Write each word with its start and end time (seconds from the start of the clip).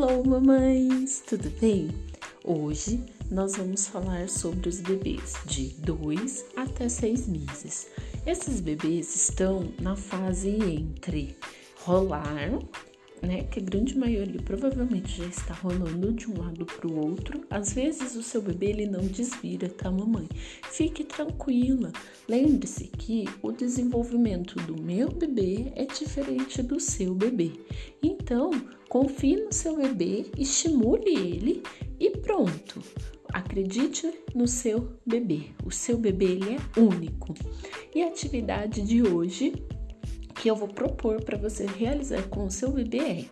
Alô, 0.00 0.22
mamães! 0.22 1.24
Tudo 1.26 1.50
bem? 1.60 1.88
Hoje 2.44 3.04
nós 3.32 3.56
vamos 3.56 3.88
falar 3.88 4.28
sobre 4.28 4.68
os 4.68 4.80
bebês 4.80 5.34
de 5.44 5.70
2 5.80 6.44
até 6.54 6.88
6 6.88 7.26
meses. 7.26 7.88
Esses 8.24 8.60
bebês 8.60 9.16
estão 9.16 9.72
na 9.80 9.96
fase 9.96 10.50
entre 10.50 11.36
rolar 11.80 12.60
né? 13.22 13.44
Que 13.44 13.60
a 13.60 13.62
grande 13.62 13.96
maioria 13.96 14.40
provavelmente 14.42 15.18
já 15.18 15.26
está 15.26 15.54
rolando 15.54 16.12
de 16.12 16.30
um 16.30 16.38
lado 16.38 16.64
para 16.64 16.86
o 16.86 17.06
outro. 17.06 17.44
Às 17.50 17.72
vezes 17.72 18.14
o 18.14 18.22
seu 18.22 18.42
bebê 18.42 18.70
ele 18.70 18.86
não 18.86 19.00
desvira, 19.00 19.68
tá, 19.68 19.90
mamãe? 19.90 20.28
Fique 20.70 21.04
tranquila. 21.04 21.92
Lembre-se 22.28 22.88
que 22.88 23.24
o 23.42 23.52
desenvolvimento 23.52 24.56
do 24.62 24.80
meu 24.80 25.10
bebê 25.10 25.72
é 25.74 25.84
diferente 25.84 26.62
do 26.62 26.78
seu 26.78 27.14
bebê. 27.14 27.52
Então, 28.02 28.50
confie 28.88 29.36
no 29.36 29.52
seu 29.52 29.76
bebê, 29.76 30.26
estimule 30.36 31.10
ele 31.10 31.62
e 31.98 32.10
pronto. 32.10 32.82
Acredite 33.32 34.10
no 34.34 34.46
seu 34.46 34.88
bebê. 35.04 35.50
O 35.64 35.70
seu 35.70 35.98
bebê 35.98 36.26
ele 36.26 36.56
é 36.56 36.80
único. 36.80 37.34
E 37.94 38.02
a 38.02 38.08
atividade 38.08 38.82
de 38.82 39.02
hoje 39.02 39.52
que 40.38 40.48
eu 40.48 40.56
vou 40.56 40.68
propor 40.68 41.22
para 41.22 41.36
você 41.36 41.66
realizar 41.66 42.22
com 42.28 42.46
o 42.46 42.50
seu 42.50 42.70
bebê 42.70 42.98
é: 42.98 43.24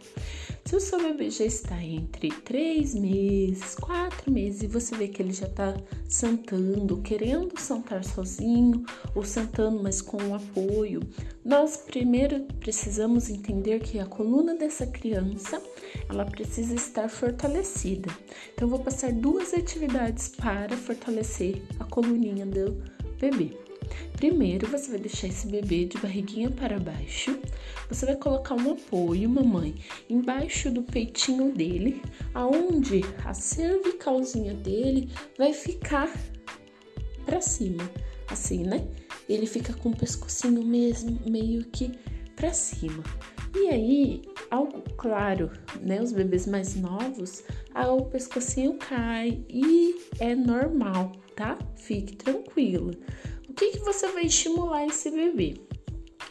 se 0.64 0.74
o 0.74 0.80
seu 0.80 1.00
bebê 1.00 1.30
já 1.30 1.44
está 1.44 1.80
entre 1.82 2.28
três 2.28 2.94
meses, 2.94 3.76
quatro 3.76 4.30
meses 4.30 4.62
e 4.62 4.66
você 4.66 4.96
vê 4.96 5.06
que 5.06 5.22
ele 5.22 5.32
já 5.32 5.46
está 5.46 5.76
sentando, 6.08 7.00
querendo 7.02 7.58
sentar 7.58 8.04
sozinho 8.04 8.84
ou 9.14 9.24
sentando, 9.24 9.80
mas 9.82 10.02
com 10.02 10.20
um 10.20 10.34
apoio, 10.34 11.00
nós 11.44 11.76
primeiro 11.76 12.44
precisamos 12.58 13.30
entender 13.30 13.80
que 13.80 14.00
a 14.00 14.06
coluna 14.06 14.56
dessa 14.56 14.86
criança 14.86 15.62
ela 16.08 16.24
precisa 16.24 16.74
estar 16.74 17.08
fortalecida. 17.08 18.10
Então, 18.52 18.66
eu 18.66 18.70
vou 18.70 18.80
passar 18.80 19.12
duas 19.12 19.54
atividades 19.54 20.28
para 20.28 20.76
fortalecer 20.76 21.62
a 21.78 21.84
coluninha 21.84 22.44
do 22.44 22.82
bebê. 23.20 23.65
Primeiro, 24.16 24.66
você 24.66 24.90
vai 24.90 25.00
deixar 25.00 25.28
esse 25.28 25.46
bebê 25.46 25.84
de 25.84 25.98
barriguinha 25.98 26.50
para 26.50 26.78
baixo. 26.78 27.38
Você 27.88 28.06
vai 28.06 28.16
colocar 28.16 28.54
um 28.54 28.72
apoio, 28.72 29.28
mamãe, 29.28 29.74
embaixo 30.08 30.70
do 30.70 30.82
peitinho 30.82 31.52
dele, 31.52 32.00
aonde 32.32 33.02
a 33.24 33.34
cervicalzinha 33.34 34.54
dele 34.54 35.10
vai 35.36 35.52
ficar 35.52 36.10
para 37.26 37.40
cima, 37.40 37.88
assim, 38.28 38.64
né? 38.64 38.88
Ele 39.28 39.46
fica 39.46 39.74
com 39.74 39.90
o 39.90 39.96
pescocinho 39.96 40.62
mesmo 40.64 41.20
meio 41.26 41.64
que 41.66 41.92
para 42.34 42.52
cima. 42.52 43.02
E 43.54 43.68
aí, 43.68 44.22
algo 44.50 44.82
claro, 44.96 45.50
né? 45.80 46.00
Os 46.00 46.12
bebês 46.12 46.46
mais 46.46 46.74
novos, 46.74 47.44
o 47.74 48.02
pescocinho 48.06 48.74
cai 48.74 49.44
e 49.48 49.96
é 50.20 50.34
normal, 50.34 51.12
tá? 51.34 51.58
Fique 51.76 52.16
tranquila 52.16 52.92
que, 53.56 53.70
que 53.70 53.78
você 53.78 54.06
vai 54.08 54.26
estimular 54.26 54.86
esse 54.86 55.10
bebê? 55.10 55.54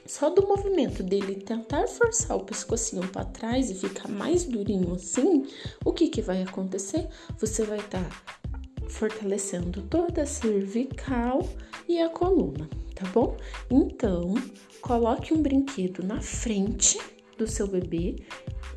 Só 0.06 0.30
do 0.30 0.48
movimento 0.48 1.02
dele 1.02 1.36
tentar 1.36 1.88
forçar 1.88 2.38
o 2.38 2.46
pescocinho 2.46 3.08
para 3.08 3.26
trás 3.26 3.72
e 3.72 3.74
ficar 3.74 4.08
mais 4.08 4.44
durinho 4.44 4.94
assim, 4.94 5.48
o 5.84 5.92
que, 5.92 6.08
que 6.08 6.22
vai 6.22 6.44
acontecer? 6.44 7.10
Você 7.40 7.64
vai 7.64 7.80
estar 7.80 8.04
tá 8.04 8.88
fortalecendo 8.88 9.82
toda 9.82 10.22
a 10.22 10.26
cervical 10.28 11.42
e 11.88 12.00
a 12.00 12.08
coluna, 12.08 12.70
tá 12.94 13.08
bom? 13.10 13.36
Então, 13.72 14.36
coloque 14.80 15.34
um 15.34 15.42
brinquedo 15.42 16.04
na 16.04 16.22
frente 16.22 17.00
do 17.40 17.48
seu 17.48 17.66
bebê, 17.66 18.18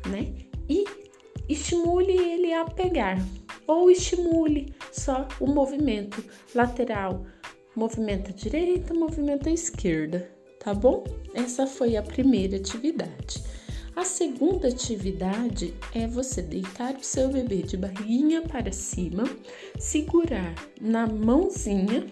né? 0.09 0.33
E 0.67 0.85
estimule 1.47 2.13
ele 2.13 2.51
a 2.51 2.65
pegar, 2.65 3.19
ou 3.67 3.91
estimule 3.91 4.73
só 4.91 5.27
o 5.39 5.45
movimento 5.45 6.23
lateral 6.55 7.23
movimenta 7.75 8.31
a 8.31 8.33
direita, 8.33 8.93
movimenta 8.93 9.49
a 9.49 9.53
esquerda, 9.53 10.29
tá 10.59 10.73
bom? 10.73 11.03
Essa 11.33 11.67
foi 11.67 11.95
a 11.95 12.03
primeira 12.03 12.57
atividade. 12.57 13.43
A 13.95 14.05
segunda 14.05 14.69
atividade 14.69 15.73
é 15.93 16.07
você 16.07 16.41
deitar 16.41 16.95
o 16.95 17.03
seu 17.03 17.29
bebê 17.29 17.57
de 17.63 17.75
barriguinha 17.75 18.41
para 18.41 18.71
cima, 18.71 19.23
segurar 19.77 20.55
na 20.79 21.05
mãozinha 21.05 22.07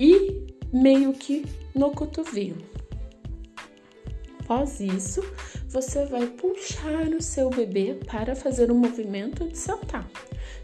e 0.00 0.46
meio 0.72 1.12
que 1.12 1.44
no 1.74 1.92
cotovelo. 1.92 2.62
Após 4.40 4.80
isso, 4.80 5.22
você 5.68 6.04
vai 6.06 6.26
puxar 6.26 7.08
o 7.08 7.22
seu 7.22 7.48
bebê 7.48 7.98
para 8.06 8.34
fazer 8.34 8.70
o 8.70 8.74
movimento 8.74 9.46
de 9.46 9.56
saltar. 9.56 10.10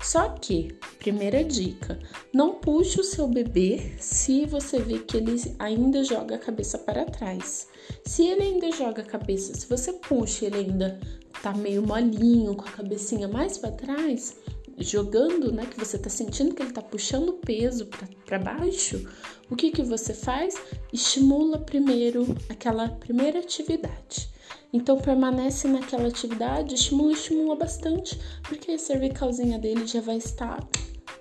Só 0.00 0.28
que, 0.31 0.77
primeira 0.99 1.43
dica, 1.43 1.99
não 2.33 2.55
puxe 2.55 3.00
o 3.00 3.05
seu 3.05 3.27
bebê 3.27 3.94
se 3.99 4.47
você 4.47 4.78
vê 4.78 4.99
que 5.00 5.16
ele 5.16 5.41
ainda 5.59 6.05
joga 6.05 6.37
a 6.37 6.39
cabeça 6.39 6.78
para 6.78 7.05
trás. 7.05 7.69
Se 8.05 8.27
ele 8.27 8.43
ainda 8.43 8.71
joga 8.72 9.03
a 9.03 9.06
cabeça, 9.06 9.55
se 9.55 9.67
você 9.67 9.93
puxa 9.93 10.47
ele 10.47 10.59
ainda 10.59 11.00
tá 11.43 11.53
meio 11.53 11.87
molinho, 11.87 12.55
com 12.55 12.67
a 12.67 12.72
cabecinha 12.72 13.28
mais 13.28 13.59
para 13.59 13.72
trás, 13.72 14.37
jogando, 14.78 15.53
né, 15.53 15.67
que 15.67 15.78
você 15.78 15.99
tá 15.99 16.09
sentindo 16.09 16.55
que 16.55 16.62
ele 16.62 16.72
tá 16.72 16.83
puxando 16.83 17.33
peso 17.34 17.88
para 18.25 18.38
baixo, 18.38 19.05
o 19.50 19.56
que 19.56 19.71
que 19.71 19.83
você 19.83 20.15
faz? 20.15 20.55
Estimula 20.93 21.59
primeiro 21.59 22.37
aquela 22.49 22.88
primeira 22.88 23.41
atividade. 23.41 24.31
Então 24.73 24.99
permanece 24.99 25.67
naquela 25.67 26.09
atividade, 26.09 26.75
estimula, 26.75 27.12
estimula 27.12 27.56
bastante, 27.56 28.19
porque 28.43 28.73
a 28.73 28.79
cervicalzinha 28.79 29.59
dele 29.59 29.87
já 29.87 30.01
vai 30.01 30.17
estar 30.17 30.67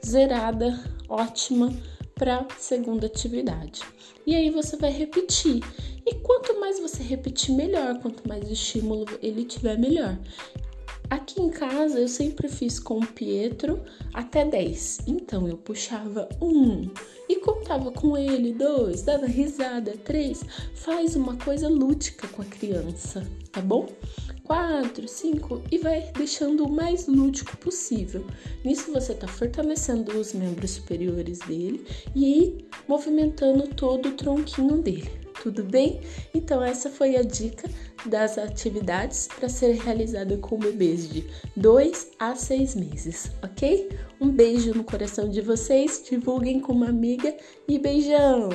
zerada, 0.06 0.78
ótima 1.08 1.72
para 2.14 2.46
segunda 2.58 3.08
atividade. 3.08 3.82
E 4.26 4.36
aí 4.36 4.50
você 4.50 4.76
vai 4.76 4.92
repetir. 4.92 5.64
E 6.06 6.16
quanto 6.16 6.60
mais 6.60 6.80
você 6.80 7.04
repetir, 7.04 7.54
melhor. 7.54 8.00
Quanto 8.02 8.28
mais 8.28 8.50
estímulo 8.50 9.06
ele 9.22 9.46
tiver, 9.46 9.78
melhor. 9.78 10.18
Aqui 11.10 11.42
em 11.42 11.50
casa 11.50 12.00
eu 12.00 12.08
sempre 12.08 12.48
fiz 12.48 12.80
com 12.80 13.00
o 13.00 13.08
Pietro 13.08 13.82
até 14.14 14.44
10. 14.44 15.00
Então 15.08 15.48
eu 15.48 15.58
puxava 15.58 16.28
um 16.42 16.90
e 17.30 17.38
contava 17.38 17.92
com 17.92 18.18
ele, 18.18 18.54
dois, 18.54 19.04
dava 19.04 19.26
risada, 19.26 19.94
três. 20.04 20.44
Faz 20.74 21.16
uma 21.16 21.36
coisa 21.38 21.70
lúdica 21.70 22.28
com 22.28 22.42
a 22.42 22.46
criança, 22.46 23.26
tá 23.52 23.62
bom? 23.62 23.88
quatro, 24.48 25.08
cinco 25.10 25.62
e 25.70 25.78
vai 25.78 26.10
deixando 26.18 26.64
o 26.64 26.72
mais 26.72 27.06
lúdico 27.06 27.58
possível. 27.58 28.26
Nisso 28.64 28.92
você 28.94 29.12
está 29.12 29.28
fortalecendo 29.28 30.18
os 30.18 30.34
membros 30.34 30.72
superiores 30.72 31.40
dele 31.40 31.86
e 32.16 32.66
movimentando 32.88 33.68
todo 33.68 34.10
o 34.10 34.14
tronquinho 34.14 34.82
dele. 34.82 35.12
Tudo 35.44 35.64
bem? 35.64 36.00
Então 36.34 36.64
essa 36.64 36.90
foi 36.90 37.18
a 37.18 37.22
dica 37.22 37.70
das 38.06 38.38
atividades 38.38 39.28
para 39.28 39.50
ser 39.50 39.74
realizada 39.76 40.38
com 40.38 40.58
bebês 40.58 41.10
de 41.10 41.26
2 41.56 42.12
a 42.20 42.36
6 42.36 42.76
meses, 42.76 43.32
ok? 43.44 43.90
Um 44.20 44.30
beijo 44.30 44.74
no 44.74 44.84
coração 44.84 45.30
de 45.30 45.42
vocês, 45.42 46.04
divulguem 46.10 46.60
com 46.60 46.74
uma 46.74 46.90
amiga 46.90 47.36
e 47.68 47.78
beijão! 47.80 48.50